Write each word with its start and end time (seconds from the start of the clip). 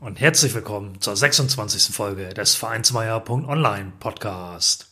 und 0.00 0.18
herzlich 0.18 0.54
willkommen 0.54 0.98
zur 1.00 1.14
26. 1.14 1.94
Folge 1.94 2.30
des 2.30 2.54
Vereinsmeier.online 2.54 3.92
Podcast. 4.00 4.90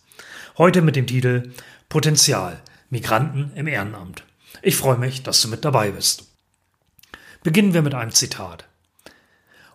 Heute 0.59 0.83
mit 0.83 0.97
dem 0.97 1.07
Titel 1.07 1.55
Potenzial 1.89 2.61
Migranten 2.91 3.53
im 3.55 3.67
Ehrenamt. 3.67 4.25
Ich 4.61 4.77
freue 4.77 4.99
mich, 4.99 5.23
dass 5.23 5.41
du 5.41 5.49
mit 5.49 5.65
dabei 5.65 5.93
bist. 5.93 6.27
Beginnen 7.43 7.73
wir 7.73 7.81
mit 7.81 7.95
einem 7.95 8.11
Zitat. 8.11 8.69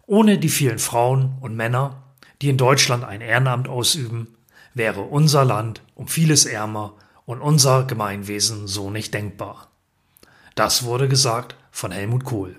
Ohne 0.05 0.37
die 0.37 0.49
vielen 0.49 0.77
Frauen 0.77 1.39
und 1.41 1.55
Männer, 1.55 2.03
die 2.43 2.49
in 2.49 2.57
Deutschland 2.57 3.03
ein 3.03 3.21
Ehrenamt 3.21 3.67
ausüben, 3.67 4.35
wäre 4.75 5.01
unser 5.01 5.45
Land 5.45 5.81
um 5.95 6.07
vieles 6.07 6.45
ärmer 6.45 6.93
und 7.25 7.41
unser 7.41 7.85
Gemeinwesen 7.85 8.67
so 8.67 8.91
nicht 8.91 9.15
denkbar. 9.15 9.71
Das 10.53 10.83
wurde 10.83 11.07
gesagt 11.07 11.55
von 11.71 11.91
Helmut 11.91 12.23
Kohl. 12.23 12.55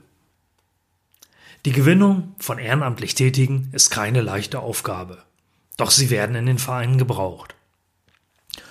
Die 1.65 1.73
Gewinnung 1.73 2.35
von 2.39 2.59
ehrenamtlich 2.59 3.15
Tätigen 3.15 3.71
ist 3.73 3.89
keine 3.89 4.21
leichte 4.21 4.61
Aufgabe. 4.61 5.23
Doch 5.79 5.91
sie 5.91 6.11
werden 6.11 6.37
in 6.37 6.45
den 6.45 6.59
Vereinen 6.59 6.98
gebraucht. 6.98 7.55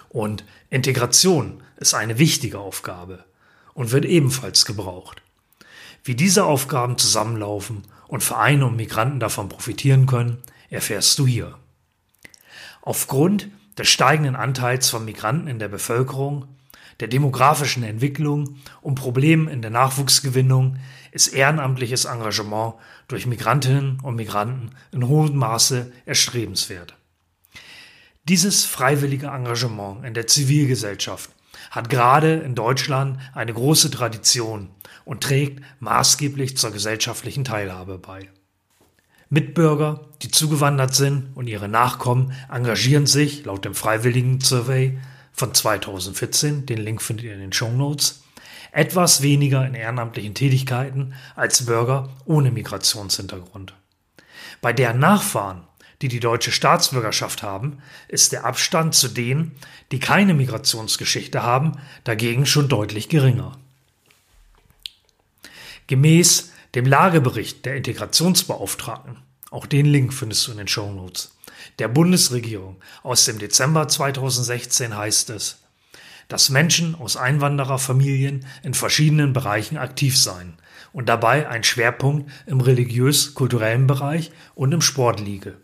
Und 0.10 0.46
Integration 0.70 1.64
ist 1.78 1.96
eine 1.96 2.20
wichtige 2.20 2.60
Aufgabe 2.60 3.26
und 3.74 3.92
wird 3.92 4.06
ebenfalls 4.06 4.66
gebraucht. 4.66 5.24
Wie 6.04 6.14
diese 6.14 6.46
Aufgaben 6.46 7.00
zusammenlaufen 7.00 7.82
und 8.08 8.24
Vereine 8.24 8.68
und 8.68 8.76
Migranten 8.76 9.20
davon 9.20 9.50
profitieren 9.50 10.06
können, 10.06 10.38
erfährst 10.70 11.18
du 11.18 11.26
hier. 11.26 11.58
Aufgrund 12.84 13.50
des 13.76 13.88
steigenden 13.88 14.36
Anteils 14.36 14.92
von 14.92 15.04
Migranten 15.04 15.48
in 15.48 15.58
der 15.58 15.68
Bevölkerung 15.68 16.48
der 17.00 17.08
demografischen 17.08 17.84
Entwicklung 17.84 18.58
und 18.82 18.96
Problemen 18.96 19.48
in 19.48 19.62
der 19.62 19.72
Nachwuchsgewinnung 19.72 20.78
ist 21.12 21.28
ehrenamtliches 21.28 22.06
Engagement 22.06 22.76
durch 23.08 23.26
Migrantinnen 23.26 24.00
und 24.02 24.16
Migranten 24.16 24.72
in 24.92 25.08
hohem 25.08 25.36
Maße 25.36 25.92
erstrebenswert. 26.06 26.96
Dieses 28.26 28.66
freiwillige 28.66 29.28
Engagement 29.28 30.06
in 30.06 30.14
der 30.14 30.28
Zivilgesellschaft 30.28 31.30
hat 31.72 31.90
gerade 31.90 32.36
in 32.36 32.56
Deutschland 32.56 33.20
eine 33.34 33.54
große 33.54 33.92
Tradition 33.92 34.70
und 35.06 35.22
trägt 35.22 35.62
maßgeblich 35.80 36.58
zur 36.58 36.72
gesellschaftlichen 36.72 37.44
Teilhabe 37.44 37.98
bei. 37.98 38.30
Mitbürger, 39.30 40.08
die 40.22 40.30
zugewandert 40.30 40.94
sind 40.94 41.36
und 41.36 41.48
ihre 41.48 41.68
Nachkommen 41.68 42.34
engagieren 42.52 43.08
sich 43.08 43.46
laut 43.46 43.66
dem 43.66 43.74
Freiwilligen 43.74 44.40
Survey 44.40 44.98
von 45.34 45.54
2014, 45.54 46.66
den 46.66 46.78
Link 46.78 47.02
findet 47.02 47.26
ihr 47.26 47.34
in 47.34 47.40
den 47.40 47.54
Show 47.54 47.70
Notes, 47.70 48.24
etwas 48.72 49.22
weniger 49.22 49.66
in 49.68 49.74
ehrenamtlichen 49.74 50.34
Tätigkeiten 50.34 51.14
als 51.36 51.66
Bürger 51.66 52.10
ohne 52.26 52.52
Migrationshintergrund. 52.52 53.74
Bei 54.62 54.74
deren 54.74 55.00
Nachfahren, 55.00 55.64
die 56.02 56.08
die 56.08 56.20
deutsche 56.20 56.52
Staatsbürgerschaft 56.52 57.44
haben, 57.44 57.78
ist 58.08 58.32
der 58.32 58.46
Abstand 58.46 58.96
zu 58.96 59.08
denen, 59.08 59.56
die 59.92 60.00
keine 60.00 60.34
Migrationsgeschichte 60.34 61.44
haben, 61.44 61.74
dagegen 62.04 62.46
schon 62.46 62.68
deutlich 62.68 63.10
geringer. 63.10 63.58
Gemäß 65.88 66.52
dem 66.76 66.86
Lagebericht 66.86 67.66
der 67.66 67.76
Integrationsbeauftragten, 67.76 69.18
auch 69.52 69.66
den 69.68 69.86
Link 69.86 70.14
findest 70.14 70.48
du 70.48 70.52
in 70.52 70.58
den 70.58 70.68
Show 70.68 70.92
Notes, 70.92 71.32
der 71.80 71.88
Bundesregierung 71.88 72.78
aus 73.04 73.26
dem 73.26 73.40
Dezember 73.40 73.88
2016 73.88 74.96
heißt 74.96 75.30
es, 75.32 75.60
dass 76.28 76.50
Menschen 76.50 76.96
aus 76.96 77.18
Einwandererfamilien 77.18 78.46
in 78.64 78.74
verschiedenen 78.74 79.34
Bereichen 79.34 79.78
aktiv 79.78 80.18
seien 80.18 80.54
und 80.94 81.10
dabei 81.10 81.50
ein 81.50 81.64
Schwerpunkt 81.64 82.32
im 82.46 82.62
religiös-kulturellen 82.62 83.88
Bereich 83.88 84.32
und 84.56 84.72
im 84.72 84.82
Sport 84.82 85.20
liege. 85.20 85.58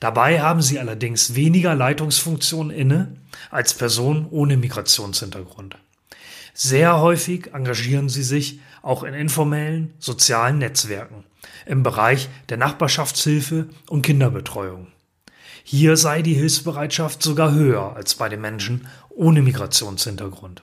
Dabei 0.00 0.40
haben 0.40 0.62
sie 0.62 0.78
allerdings 0.78 1.34
weniger 1.34 1.74
Leitungsfunktionen 1.74 2.76
inne 2.76 3.16
als 3.50 3.74
Personen 3.74 4.26
ohne 4.30 4.56
Migrationshintergrund. 4.56 5.76
Sehr 6.52 7.00
häufig 7.00 7.52
engagieren 7.52 8.08
sie 8.08 8.22
sich 8.22 8.60
auch 8.82 9.02
in 9.02 9.14
informellen 9.14 9.94
sozialen 9.98 10.58
Netzwerken 10.58 11.24
im 11.66 11.82
Bereich 11.82 12.28
der 12.48 12.56
Nachbarschaftshilfe 12.56 13.68
und 13.88 14.02
Kinderbetreuung. 14.02 14.88
Hier 15.68 15.96
sei 15.96 16.22
die 16.22 16.34
Hilfsbereitschaft 16.34 17.24
sogar 17.24 17.50
höher 17.50 17.96
als 17.96 18.14
bei 18.14 18.28
den 18.28 18.40
Menschen 18.40 18.86
ohne 19.08 19.42
Migrationshintergrund. 19.42 20.62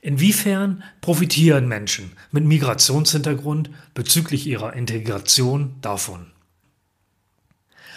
Inwiefern 0.00 0.82
profitieren 1.02 1.68
Menschen 1.68 2.12
mit 2.30 2.44
Migrationshintergrund 2.44 3.68
bezüglich 3.92 4.46
ihrer 4.46 4.72
Integration 4.72 5.74
davon? 5.82 6.32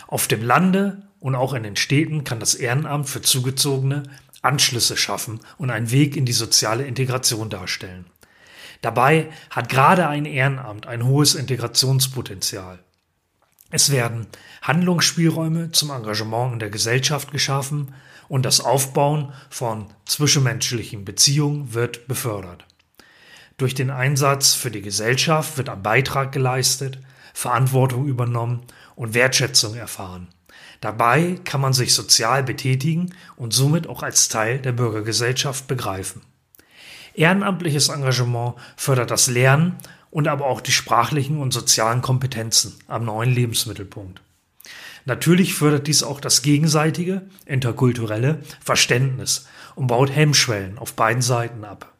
Auf 0.07 0.27
dem 0.27 0.43
Lande 0.43 1.03
und 1.21 1.35
auch 1.35 1.53
in 1.53 1.63
den 1.63 1.77
Städten 1.77 2.25
kann 2.25 2.41
das 2.41 2.53
Ehrenamt 2.53 3.07
für 3.07 3.21
Zugezogene 3.21 4.03
Anschlüsse 4.41 4.97
schaffen 4.97 5.39
und 5.57 5.69
einen 5.69 5.89
Weg 5.89 6.17
in 6.17 6.25
die 6.25 6.33
soziale 6.33 6.83
Integration 6.83 7.49
darstellen. 7.49 8.07
Dabei 8.81 9.29
hat 9.51 9.69
gerade 9.69 10.05
ein 10.05 10.25
Ehrenamt 10.25 10.85
ein 10.85 11.05
hohes 11.05 11.33
Integrationspotenzial. 11.33 12.79
Es 13.71 13.91
werden 13.91 14.27
Handlungsspielräume 14.61 15.71
zum 15.71 15.91
Engagement 15.91 16.53
in 16.53 16.59
der 16.59 16.69
Gesellschaft 16.69 17.31
geschaffen 17.31 17.93
und 18.27 18.45
das 18.45 18.61
Aufbauen 18.61 19.31
von 19.49 19.87
zwischenmenschlichen 20.05 21.05
Beziehungen 21.05 21.73
wird 21.73 22.07
befördert. 22.07 22.65
Durch 23.57 23.75
den 23.75 23.89
Einsatz 23.89 24.53
für 24.53 24.71
die 24.71 24.81
Gesellschaft 24.81 25.57
wird 25.57 25.69
ein 25.69 25.83
Beitrag 25.83 26.31
geleistet, 26.31 26.99
Verantwortung 27.33 28.07
übernommen 28.07 28.61
und 28.95 29.13
Wertschätzung 29.13 29.75
erfahren. 29.75 30.29
Dabei 30.81 31.39
kann 31.43 31.61
man 31.61 31.73
sich 31.73 31.93
sozial 31.93 32.43
betätigen 32.43 33.13
und 33.35 33.53
somit 33.53 33.87
auch 33.87 34.01
als 34.01 34.29
Teil 34.29 34.59
der 34.59 34.71
Bürgergesellschaft 34.71 35.67
begreifen. 35.67 36.21
Ehrenamtliches 37.13 37.89
Engagement 37.89 38.55
fördert 38.77 39.11
das 39.11 39.27
Lernen 39.27 39.75
und 40.11 40.27
aber 40.27 40.45
auch 40.45 40.61
die 40.61 40.71
sprachlichen 40.71 41.39
und 41.39 41.53
sozialen 41.53 42.01
Kompetenzen 42.01 42.75
am 42.87 43.05
neuen 43.05 43.31
Lebensmittelpunkt. 43.31 44.21
Natürlich 45.05 45.53
fördert 45.53 45.87
dies 45.87 46.03
auch 46.03 46.19
das 46.19 46.41
gegenseitige, 46.41 47.23
interkulturelle 47.45 48.41
Verständnis 48.63 49.47
und 49.75 49.87
baut 49.87 50.13
Hemmschwellen 50.13 50.77
auf 50.77 50.93
beiden 50.93 51.21
Seiten 51.21 51.63
ab. 51.63 51.93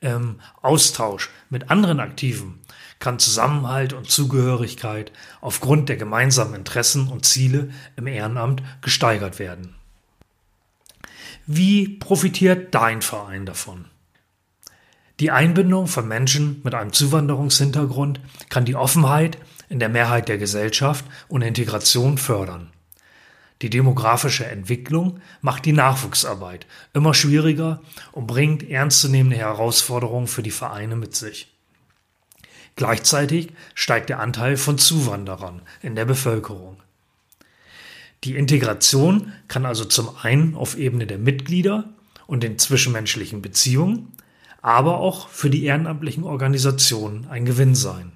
Im 0.00 0.40
Austausch 0.62 1.28
mit 1.50 1.70
anderen 1.70 2.00
Aktiven 2.00 2.60
kann 2.98 3.18
Zusammenhalt 3.18 3.92
und 3.92 4.10
Zugehörigkeit 4.10 5.12
aufgrund 5.40 5.88
der 5.88 5.96
gemeinsamen 5.96 6.54
Interessen 6.54 7.08
und 7.08 7.24
Ziele 7.24 7.70
im 7.96 8.06
Ehrenamt 8.06 8.62
gesteigert 8.80 9.38
werden. 9.38 9.74
Wie 11.46 11.88
profitiert 11.88 12.74
dein 12.74 13.02
Verein 13.02 13.46
davon? 13.46 13.86
Die 15.20 15.32
Einbindung 15.32 15.88
von 15.88 16.06
Menschen 16.06 16.60
mit 16.62 16.74
einem 16.74 16.92
Zuwanderungshintergrund 16.92 18.20
kann 18.50 18.64
die 18.64 18.76
Offenheit 18.76 19.38
in 19.68 19.80
der 19.80 19.88
Mehrheit 19.88 20.28
der 20.28 20.38
Gesellschaft 20.38 21.04
und 21.26 21.42
Integration 21.42 22.18
fördern. 22.18 22.70
Die 23.60 23.70
demografische 23.70 24.46
Entwicklung 24.46 25.20
macht 25.40 25.64
die 25.64 25.72
Nachwuchsarbeit 25.72 26.66
immer 26.94 27.14
schwieriger 27.14 27.82
und 28.12 28.28
bringt 28.28 28.62
ernstzunehmende 28.62 29.36
Herausforderungen 29.36 30.28
für 30.28 30.44
die 30.44 30.52
Vereine 30.52 30.94
mit 30.94 31.16
sich. 31.16 31.52
Gleichzeitig 32.76 33.48
steigt 33.74 34.10
der 34.10 34.20
Anteil 34.20 34.56
von 34.56 34.78
Zuwanderern 34.78 35.62
in 35.82 35.96
der 35.96 36.04
Bevölkerung. 36.04 36.76
Die 38.22 38.36
Integration 38.36 39.32
kann 39.48 39.66
also 39.66 39.84
zum 39.84 40.10
einen 40.22 40.54
auf 40.54 40.78
Ebene 40.78 41.08
der 41.08 41.18
Mitglieder 41.18 41.88
und 42.28 42.44
den 42.44 42.56
zwischenmenschlichen 42.56 43.42
Beziehungen 43.42 44.12
aber 44.62 44.98
auch 44.98 45.28
für 45.28 45.50
die 45.50 45.64
ehrenamtlichen 45.64 46.24
Organisationen 46.24 47.26
ein 47.28 47.44
Gewinn 47.44 47.74
sein. 47.74 48.12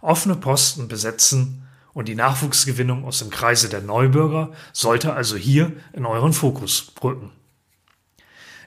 Offene 0.00 0.36
Posten 0.36 0.88
besetzen 0.88 1.62
und 1.92 2.08
die 2.08 2.14
Nachwuchsgewinnung 2.14 3.04
aus 3.04 3.18
dem 3.18 3.30
Kreise 3.30 3.68
der 3.68 3.80
Neubürger 3.80 4.52
sollte 4.72 5.12
also 5.12 5.36
hier 5.36 5.72
in 5.92 6.06
euren 6.06 6.32
Fokus 6.32 6.92
rücken. 7.02 7.30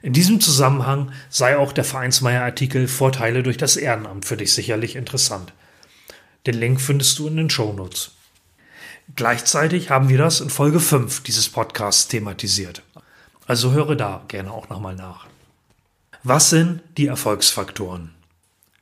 In 0.02 0.12
diesem 0.12 0.40
Zusammenhang 0.40 1.10
sei 1.30 1.56
auch 1.56 1.72
der 1.72 1.84
Vereinsmeier-Artikel 1.84 2.86
Vorteile 2.86 3.42
durch 3.42 3.56
das 3.56 3.76
Ehrenamt 3.76 4.24
für 4.24 4.36
dich 4.36 4.52
sicherlich 4.52 4.94
interessant. 4.94 5.52
Den 6.46 6.54
Link 6.54 6.80
findest 6.80 7.18
du 7.18 7.26
in 7.26 7.36
den 7.36 7.50
Shownotes. 7.50 8.12
Gleichzeitig 9.14 9.90
haben 9.90 10.08
wir 10.08 10.18
das 10.18 10.40
in 10.40 10.50
Folge 10.50 10.80
5 10.80 11.22
dieses 11.22 11.48
Podcasts 11.48 12.08
thematisiert. 12.08 12.82
Also 13.46 13.72
höre 13.72 13.96
da 13.96 14.24
gerne 14.28 14.52
auch 14.52 14.68
nochmal 14.68 14.94
nach. 14.94 15.26
Was 16.28 16.50
sind 16.50 16.82
die 16.96 17.06
Erfolgsfaktoren? 17.06 18.12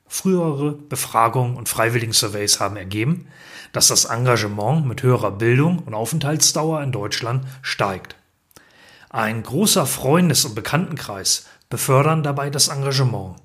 Frühere 0.07 0.73
Befragungen 0.73 1.59
und 1.59 1.69
Freiwilligen-Surveys 1.69 2.59
haben 2.59 2.79
ergeben, 2.79 3.27
dass 3.73 3.89
das 3.89 4.07
Engagement 4.07 4.87
mit 4.87 5.03
höherer 5.03 5.31
Bildung 5.31 5.81
und 5.81 5.93
Aufenthaltsdauer 5.93 6.83
in 6.83 6.91
Deutschland 6.91 7.45
steigt. 7.61 8.17
Ein 9.11 9.43
großer 9.43 9.85
Freundes- 9.85 10.47
und 10.47 10.55
Bekanntenkreis 10.55 11.45
befördern 11.69 12.23
dabei 12.23 12.49
das 12.49 12.69
Engagement. 12.69 13.37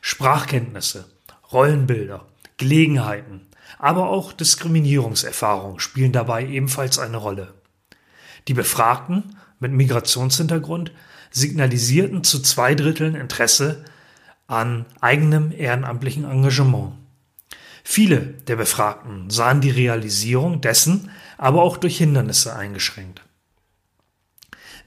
Sprachkenntnisse, 0.00 1.04
Rollenbilder, 1.52 2.26
Gelegenheiten, 2.56 3.46
aber 3.78 4.08
auch 4.08 4.32
Diskriminierungserfahrungen 4.32 5.78
spielen 5.78 6.10
dabei 6.10 6.48
ebenfalls 6.48 6.98
eine 6.98 7.18
Rolle. 7.18 7.54
Die 8.48 8.54
Befragten 8.54 9.36
mit 9.60 9.70
Migrationshintergrund 9.70 10.90
signalisierten 11.30 12.24
zu 12.24 12.40
zwei 12.40 12.74
Dritteln 12.74 13.14
Interesse 13.14 13.84
an 14.46 14.86
eigenem 15.00 15.52
ehrenamtlichen 15.52 16.24
Engagement. 16.24 16.94
Viele 17.84 18.20
der 18.20 18.56
Befragten 18.56 19.30
sahen 19.30 19.60
die 19.60 19.70
Realisierung 19.70 20.60
dessen 20.60 21.10
aber 21.38 21.62
auch 21.62 21.76
durch 21.76 21.98
Hindernisse 21.98 22.54
eingeschränkt. 22.54 23.22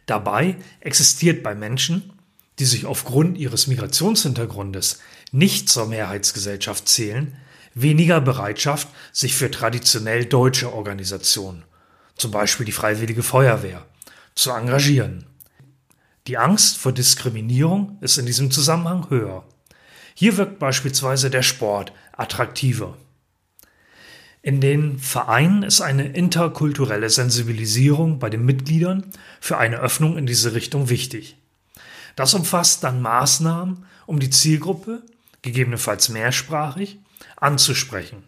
Dabei 0.05 0.57
existiert 0.81 1.43
bei 1.43 1.55
Menschen, 1.55 2.13
die 2.59 2.65
sich 2.65 2.85
aufgrund 2.85 3.37
ihres 3.37 3.67
Migrationshintergrundes 3.67 4.99
nicht 5.31 5.69
zur 5.69 5.87
Mehrheitsgesellschaft 5.87 6.87
zählen, 6.87 7.35
weniger 7.73 8.21
Bereitschaft, 8.21 8.87
sich 9.11 9.35
für 9.35 9.49
traditionell 9.49 10.25
deutsche 10.25 10.71
Organisationen, 10.71 11.63
zum 12.15 12.31
Beispiel 12.31 12.65
die 12.65 12.71
Freiwillige 12.71 13.23
Feuerwehr, 13.23 13.85
zu 14.35 14.51
engagieren. 14.51 15.25
Die 16.27 16.37
Angst 16.37 16.77
vor 16.77 16.93
Diskriminierung 16.93 17.97
ist 17.99 18.17
in 18.17 18.25
diesem 18.25 18.49
Zusammenhang 18.49 19.09
höher. 19.09 19.43
Hier 20.13 20.37
wirkt 20.37 20.57
beispielsweise 20.57 21.29
der 21.29 21.41
Sport 21.41 21.91
attraktiver. 22.13 22.95
In 24.41 24.61
den 24.61 24.99
Vereinen 24.99 25.63
ist 25.63 25.81
eine 25.81 26.07
interkulturelle 26.07 27.09
Sensibilisierung 27.09 28.19
bei 28.19 28.29
den 28.29 28.45
Mitgliedern 28.45 29.11
für 29.41 29.57
eine 29.57 29.79
Öffnung 29.79 30.17
in 30.17 30.25
diese 30.25 30.53
Richtung 30.53 30.89
wichtig. 30.89 31.35
Das 32.15 32.33
umfasst 32.33 32.85
dann 32.85 33.01
Maßnahmen, 33.01 33.85
um 34.05 34.19
die 34.19 34.29
Zielgruppe, 34.29 35.03
gegebenenfalls 35.41 36.07
mehrsprachig, 36.07 36.99
anzusprechen, 37.35 38.23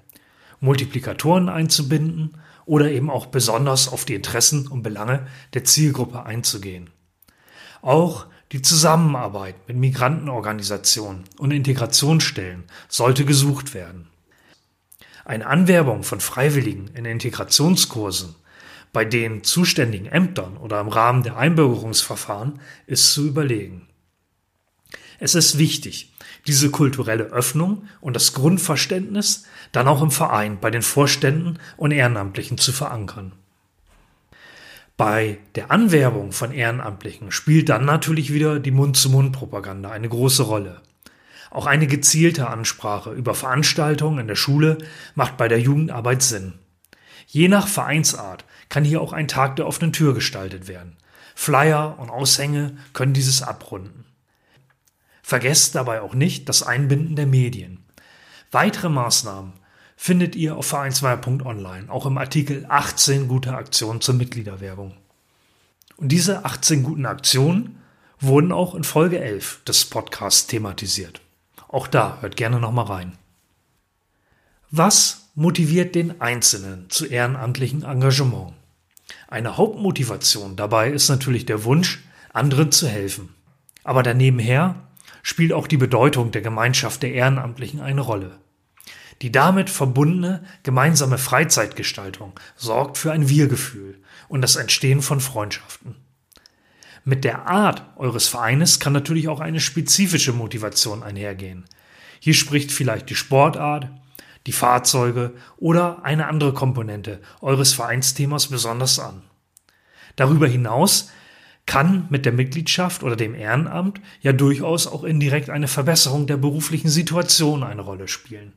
Multiplikatoren 0.59 1.47
einzubinden 1.47 2.37
oder 2.65 2.91
eben 2.91 3.09
auch 3.09 3.27
besonders 3.27 3.87
auf 3.87 4.03
die 4.03 4.15
Interessen 4.15 4.67
und 4.67 4.83
Belange 4.83 5.27
der 5.53 5.63
Zielgruppe 5.63 6.25
einzugehen. 6.25 6.89
Auch 7.85 8.25
die 8.51 8.63
Zusammenarbeit 8.63 9.67
mit 9.67 9.77
Migrantenorganisationen 9.77 11.23
und 11.37 11.51
Integrationsstellen 11.51 12.63
sollte 12.89 13.25
gesucht 13.25 13.75
werden. 13.75 14.07
Eine 15.23 15.45
Anwerbung 15.45 16.01
von 16.01 16.19
Freiwilligen 16.19 16.87
in 16.95 17.05
Integrationskursen 17.05 18.33
bei 18.91 19.05
den 19.05 19.43
zuständigen 19.43 20.07
Ämtern 20.07 20.57
oder 20.57 20.79
im 20.81 20.87
Rahmen 20.87 21.21
der 21.21 21.37
Einbürgerungsverfahren 21.37 22.59
ist 22.87 23.13
zu 23.13 23.27
überlegen. 23.27 23.87
Es 25.19 25.35
ist 25.35 25.59
wichtig, 25.59 26.11
diese 26.47 26.71
kulturelle 26.71 27.25
Öffnung 27.25 27.87
und 28.01 28.15
das 28.15 28.33
Grundverständnis 28.33 29.45
dann 29.71 29.87
auch 29.87 30.01
im 30.01 30.09
Verein 30.09 30.59
bei 30.59 30.71
den 30.71 30.81
Vorständen 30.81 31.59
und 31.77 31.91
Ehrenamtlichen 31.91 32.57
zu 32.57 32.71
verankern. 32.71 33.33
Bei 34.97 35.39
der 35.55 35.71
Anwerbung 35.71 36.31
von 36.31 36.53
Ehrenamtlichen 36.53 37.31
spielt 37.31 37.67
dann 37.67 37.83
natürlich 37.83 38.31
wieder 38.33 38.59
die 38.59 38.71
Mund-zu-Mund-Propaganda 38.71 39.91
eine 39.91 40.07
große 40.07 40.43
Rolle. 40.43 40.81
Auch 41.51 41.65
eine 41.65 41.87
gezielte 41.87 42.47
Ansprache 42.47 43.11
über 43.11 43.33
Veranstaltungen 43.33 44.19
in 44.19 44.27
der 44.27 44.35
Schule 44.35 44.77
macht 45.13 45.35
bei 45.35 45.49
der 45.49 45.59
Jugendarbeit 45.59 46.21
Sinn. 46.21 46.53
Je 47.27 47.49
nach 47.49 47.67
Vereinsart 47.67 48.45
kann 48.69 48.85
hier 48.85 49.01
auch 49.01 49.11
ein 49.11 49.27
Tag 49.27 49.57
der 49.57 49.67
offenen 49.67 49.91
Tür 49.91 50.13
gestaltet 50.13 50.69
werden. 50.69 50.95
Flyer 51.33 51.99
und 51.99 52.09
Aushänge 52.09 52.77
können 52.93 53.13
dieses 53.13 53.41
abrunden. 53.41 54.05
Vergesst 55.21 55.75
dabei 55.75 56.01
auch 56.01 56.13
nicht 56.13 56.47
das 56.47 56.63
Einbinden 56.63 57.17
der 57.17 57.25
Medien. 57.25 57.83
Weitere 58.51 58.89
Maßnahmen 58.89 59.53
findet 59.95 60.35
ihr 60.35 60.57
auf 60.57 60.67
vereinsmeier.online, 60.67 61.89
auch 61.89 62.05
im 62.05 62.17
Artikel 62.17 62.65
18 62.67 63.27
gute 63.27 63.55
Aktionen 63.55 64.01
zur 64.01 64.15
Mitgliederwerbung. 64.15 64.93
Und 65.97 66.09
diese 66.09 66.45
18 66.45 66.83
guten 66.83 67.05
Aktionen 67.05 67.79
wurden 68.19 68.51
auch 68.51 68.75
in 68.75 68.83
Folge 68.83 69.19
11 69.19 69.63
des 69.65 69.85
Podcasts 69.85 70.47
thematisiert. 70.47 71.21
Auch 71.67 71.87
da 71.87 72.17
hört 72.21 72.37
gerne 72.37 72.59
nochmal 72.59 72.85
rein. 72.85 73.17
Was 74.71 75.29
motiviert 75.35 75.95
den 75.95 76.21
Einzelnen 76.21 76.89
zu 76.89 77.05
ehrenamtlichem 77.05 77.83
Engagement? 77.83 78.53
Eine 79.27 79.57
Hauptmotivation 79.57 80.55
dabei 80.55 80.91
ist 80.91 81.09
natürlich 81.09 81.45
der 81.45 81.63
Wunsch, 81.63 82.03
anderen 82.33 82.71
zu 82.71 82.87
helfen. 82.87 83.33
Aber 83.83 84.03
daneben 84.03 84.39
her 84.39 84.75
spielt 85.23 85.53
auch 85.53 85.67
die 85.67 85.77
Bedeutung 85.77 86.31
der 86.31 86.41
Gemeinschaft 86.41 87.03
der 87.03 87.13
Ehrenamtlichen 87.13 87.79
eine 87.79 88.01
Rolle. 88.01 88.37
Die 89.25 89.31
damit 89.31 89.71
verbundene 89.71 90.43
gemeinsame 90.61 91.17
Freizeitgestaltung 91.17 92.39
sorgt 92.55 92.99
für 92.99 93.11
ein 93.11 93.27
Wir-Gefühl 93.27 93.99
und 94.27 94.43
das 94.43 94.55
Entstehen 94.55 95.01
von 95.01 95.19
Freundschaften. 95.19 95.95
Mit 97.05 97.23
der 97.23 97.47
Art 97.47 97.81
eures 97.95 98.27
Vereines 98.27 98.79
kann 98.79 98.93
natürlich 98.93 99.27
auch 99.27 99.39
eine 99.39 99.59
spezifische 99.59 100.31
Motivation 100.31 101.01
einhergehen. 101.01 101.65
Hier 102.19 102.35
spricht 102.35 102.71
vielleicht 102.71 103.09
die 103.09 103.15
Sportart, 103.15 103.89
die 104.45 104.51
Fahrzeuge 104.51 105.33
oder 105.57 106.05
eine 106.05 106.27
andere 106.27 106.53
Komponente 106.53 107.19
eures 107.41 107.73
Vereinsthemas 107.73 108.49
besonders 108.49 108.99
an. 108.99 109.23
Darüber 110.17 110.47
hinaus 110.47 111.09
kann 111.65 112.05
mit 112.11 112.27
der 112.27 112.33
Mitgliedschaft 112.33 113.01
oder 113.01 113.15
dem 113.15 113.33
Ehrenamt 113.33 113.99
ja 114.21 114.33
durchaus 114.33 114.85
auch 114.85 115.03
indirekt 115.03 115.49
eine 115.49 115.67
Verbesserung 115.67 116.27
der 116.27 116.37
beruflichen 116.37 116.89
Situation 116.89 117.63
eine 117.63 117.81
Rolle 117.81 118.07
spielen. 118.07 118.53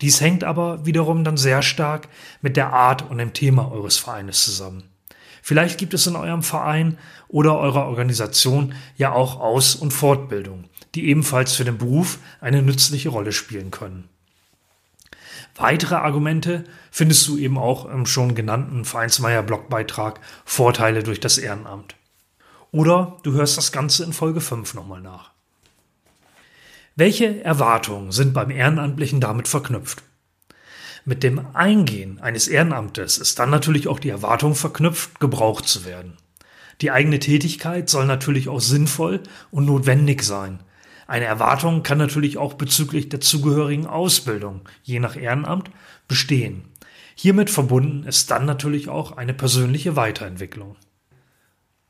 Dies 0.00 0.20
hängt 0.20 0.44
aber 0.44 0.84
wiederum 0.84 1.24
dann 1.24 1.36
sehr 1.36 1.62
stark 1.62 2.08
mit 2.42 2.56
der 2.56 2.72
Art 2.72 3.08
und 3.10 3.18
dem 3.18 3.32
Thema 3.32 3.70
eures 3.70 3.96
Vereines 3.96 4.44
zusammen. 4.44 4.84
Vielleicht 5.42 5.78
gibt 5.78 5.94
es 5.94 6.06
in 6.06 6.16
eurem 6.16 6.42
Verein 6.42 6.98
oder 7.28 7.56
eurer 7.58 7.86
Organisation 7.86 8.74
ja 8.96 9.12
auch 9.12 9.38
Aus- 9.38 9.76
und 9.76 9.92
Fortbildung, 9.92 10.64
die 10.94 11.08
ebenfalls 11.08 11.54
für 11.54 11.64
den 11.64 11.78
Beruf 11.78 12.18
eine 12.40 12.62
nützliche 12.62 13.10
Rolle 13.10 13.32
spielen 13.32 13.70
können. 13.70 14.08
Weitere 15.54 15.94
Argumente 15.94 16.64
findest 16.90 17.26
du 17.28 17.38
eben 17.38 17.56
auch 17.56 17.86
im 17.86 18.04
schon 18.06 18.34
genannten 18.34 18.84
Vereinsmeier 18.84 19.42
Blogbeitrag 19.42 20.20
Vorteile 20.44 21.02
durch 21.02 21.20
das 21.20 21.38
Ehrenamt. 21.38 21.94
Oder 22.72 23.18
du 23.22 23.32
hörst 23.32 23.56
das 23.56 23.72
Ganze 23.72 24.04
in 24.04 24.12
Folge 24.12 24.40
5 24.40 24.74
nochmal 24.74 25.00
nach. 25.00 25.35
Welche 26.98 27.44
Erwartungen 27.44 28.10
sind 28.10 28.32
beim 28.32 28.50
Ehrenamtlichen 28.50 29.20
damit 29.20 29.48
verknüpft? 29.48 30.02
Mit 31.04 31.22
dem 31.22 31.54
Eingehen 31.54 32.20
eines 32.20 32.48
Ehrenamtes 32.48 33.18
ist 33.18 33.38
dann 33.38 33.50
natürlich 33.50 33.86
auch 33.86 33.98
die 33.98 34.08
Erwartung 34.08 34.54
verknüpft, 34.54 35.20
gebraucht 35.20 35.68
zu 35.68 35.84
werden. 35.84 36.14
Die 36.80 36.90
eigene 36.90 37.18
Tätigkeit 37.18 37.90
soll 37.90 38.06
natürlich 38.06 38.48
auch 38.48 38.62
sinnvoll 38.62 39.22
und 39.50 39.66
notwendig 39.66 40.22
sein. 40.22 40.60
Eine 41.06 41.26
Erwartung 41.26 41.82
kann 41.82 41.98
natürlich 41.98 42.38
auch 42.38 42.54
bezüglich 42.54 43.10
der 43.10 43.20
zugehörigen 43.20 43.86
Ausbildung, 43.86 44.62
je 44.82 44.98
nach 44.98 45.16
Ehrenamt, 45.16 45.70
bestehen. 46.08 46.64
Hiermit 47.14 47.50
verbunden 47.50 48.04
ist 48.04 48.30
dann 48.30 48.46
natürlich 48.46 48.88
auch 48.88 49.18
eine 49.18 49.34
persönliche 49.34 49.96
Weiterentwicklung. 49.96 50.76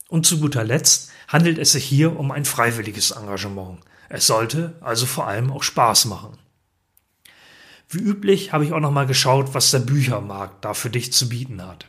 Und 0.09 0.27
zu 0.27 0.41
guter 0.41 0.65
Letzt 0.65 1.13
handelt 1.29 1.59
es 1.59 1.73
sich 1.73 1.85
hier 1.85 2.19
um 2.19 2.33
ein 2.33 2.45
freiwilliges 2.45 3.13
Engagement. 3.13 3.79
Es 4.09 4.27
sollte 4.27 4.77
also 4.81 5.07
vor 5.07 5.27
allem 5.27 5.53
auch 5.53 5.63
Spaß 5.63 6.07
machen. 6.07 6.39
Wie 7.89 7.99
üblich 7.99 8.53
habe 8.53 8.65
ich 8.65 8.73
auch 8.73 8.81
noch 8.81 8.91
mal 8.91 9.07
geschaut, 9.07 9.55
was 9.55 9.71
der 9.71 9.79
Büchermarkt 9.79 10.65
da 10.65 10.75
für 10.75 10.91
dich 10.91 11.13
zu 11.13 11.29
bieten 11.29 11.65
hat. 11.65 11.87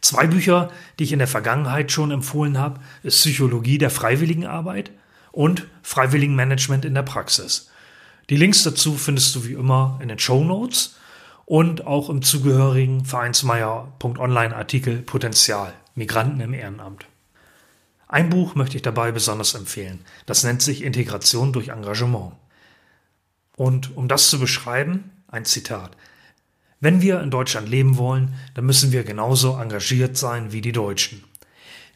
Zwei 0.00 0.26
Bücher, 0.26 0.70
die 0.98 1.04
ich 1.04 1.12
in 1.12 1.18
der 1.18 1.28
Vergangenheit 1.28 1.90
schon 1.90 2.10
empfohlen 2.10 2.58
habe, 2.58 2.80
ist 3.02 3.16
Psychologie 3.16 3.78
der 3.78 3.88
Freiwilligenarbeit 3.88 4.90
und 5.32 5.66
Freiwilligenmanagement 5.82 6.84
in 6.84 6.94
der 6.94 7.02
Praxis. 7.02 7.70
Die 8.28 8.36
Links 8.36 8.62
dazu 8.62 8.96
findest 8.96 9.34
du 9.34 9.44
wie 9.46 9.54
immer 9.54 9.98
in 10.02 10.08
den 10.08 10.18
Show 10.18 10.44
Notes 10.44 10.96
und 11.46 11.86
auch 11.86 12.10
im 12.10 12.22
zugehörigen 12.22 13.04
Vereinsmeier.online 13.04 14.54
Artikel 14.54 15.02
Potenzial 15.02 15.72
Migranten 15.94 16.40
im 16.40 16.54
Ehrenamt. 16.54 17.06
Ein 18.14 18.30
Buch 18.30 18.54
möchte 18.54 18.76
ich 18.76 18.82
dabei 18.82 19.10
besonders 19.10 19.54
empfehlen. 19.54 20.04
Das 20.24 20.44
nennt 20.44 20.62
sich 20.62 20.84
Integration 20.84 21.52
durch 21.52 21.70
Engagement. 21.70 22.34
Und 23.56 23.96
um 23.96 24.06
das 24.06 24.30
zu 24.30 24.38
beschreiben, 24.38 25.10
Ein 25.26 25.44
Zitat. 25.44 25.96
Wenn 26.78 27.02
wir 27.02 27.20
in 27.20 27.32
Deutschland 27.32 27.68
leben 27.68 27.96
wollen, 27.96 28.34
dann 28.54 28.66
müssen 28.66 28.92
wir 28.92 29.02
genauso 29.02 29.58
engagiert 29.58 30.16
sein 30.16 30.52
wie 30.52 30.60
die 30.60 30.70
Deutschen. 30.70 31.24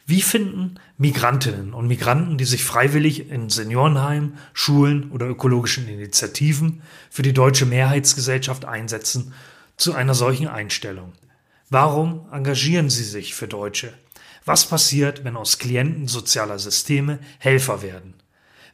Wie 0.06 0.20
finden 0.20 0.80
Migrantinnen 0.96 1.72
und 1.72 1.86
Migranten, 1.86 2.36
die 2.36 2.46
sich 2.46 2.64
freiwillig 2.64 3.30
in 3.30 3.48
Seniorenheimen, 3.48 4.38
Schulen 4.54 5.12
oder 5.12 5.28
ökologischen 5.28 5.86
Initiativen 5.86 6.82
für 7.10 7.22
die 7.22 7.32
deutsche 7.32 7.64
Mehrheitsgesellschaft 7.64 8.64
einsetzen, 8.64 9.34
zu 9.76 9.94
einer 9.94 10.14
solchen 10.14 10.48
Einstellung? 10.48 11.12
Warum 11.70 12.26
engagieren 12.32 12.90
sie 12.90 13.04
sich 13.04 13.36
für 13.36 13.46
Deutsche? 13.46 13.94
Was 14.48 14.64
passiert, 14.64 15.24
wenn 15.24 15.36
aus 15.36 15.58
Klienten 15.58 16.08
sozialer 16.08 16.58
Systeme 16.58 17.18
Helfer 17.38 17.82
werden? 17.82 18.14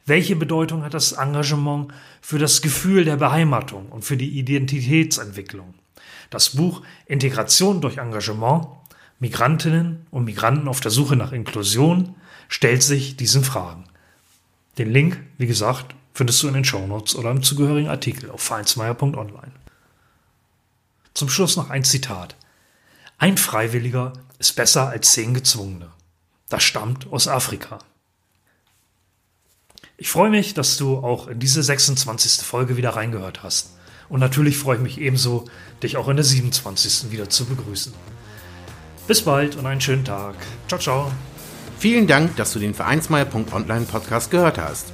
Welche 0.05 0.37
Bedeutung 0.37 0.83
hat 0.83 0.93
das 0.93 1.11
Engagement 1.11 1.91
für 2.21 2.39
das 2.39 2.61
Gefühl 2.61 3.03
der 3.03 3.17
Beheimatung 3.17 3.89
und 3.89 4.05
für 4.05 4.15
die 4.15 4.39
Identitätsentwicklung? 4.39 5.73
Das 6.29 6.51
Buch 6.51 6.81
Integration 7.07 7.81
durch 7.81 7.97
Engagement 7.97 8.67
Migrantinnen 9.19 10.07
und 10.11 10.23
Migranten 10.23 10.69
auf 10.69 10.79
der 10.79 10.91
Suche 10.91 11.17
nach 11.17 11.33
Inklusion 11.33 12.15
stellt 12.47 12.81
sich 12.81 13.17
diesen 13.17 13.43
Fragen. 13.43 13.83
Den 14.77 14.89
Link, 14.93 15.21
wie 15.37 15.47
gesagt, 15.47 15.93
findest 16.13 16.41
du 16.41 16.47
in 16.47 16.53
den 16.53 16.63
Shownotes 16.63 17.17
oder 17.17 17.31
im 17.31 17.43
zugehörigen 17.43 17.89
Artikel 17.89 18.31
auf 18.31 18.41
vereinsmeier.online. 18.41 19.51
Zum 21.13 21.27
Schluss 21.27 21.57
noch 21.57 21.69
ein 21.69 21.83
Zitat. 21.83 22.37
Ein 23.17 23.37
Freiwilliger 23.37 24.13
ist 24.39 24.55
besser 24.55 24.89
als 24.89 25.13
zehn 25.13 25.33
Gezwungene. 25.33 25.91
Das 26.49 26.63
stammt 26.63 27.11
aus 27.11 27.27
Afrika. 27.27 27.79
Ich 29.97 30.09
freue 30.09 30.29
mich, 30.29 30.53
dass 30.53 30.77
du 30.77 30.97
auch 30.97 31.27
in 31.27 31.39
diese 31.39 31.63
26. 31.63 32.45
Folge 32.45 32.75
wieder 32.75 32.91
reingehört 32.91 33.43
hast. 33.43 33.71
Und 34.09 34.19
natürlich 34.19 34.57
freue 34.57 34.75
ich 34.75 34.83
mich 34.83 34.99
ebenso, 34.99 35.45
dich 35.81 35.97
auch 35.97 36.09
in 36.09 36.17
der 36.17 36.25
27. 36.25 37.11
wieder 37.11 37.29
zu 37.29 37.45
begrüßen. 37.45 37.93
Bis 39.07 39.21
bald 39.21 39.55
und 39.55 39.65
einen 39.65 39.81
schönen 39.81 40.03
Tag. 40.03 40.35
Ciao, 40.67 40.79
ciao. 40.79 41.11
Vielen 41.79 42.07
Dank, 42.07 42.35
dass 42.35 42.53
du 42.53 42.59
den 42.59 42.73
Vereinsmeier.online 42.73 43.85
Podcast 43.85 44.31
gehört 44.31 44.57
hast. 44.57 44.93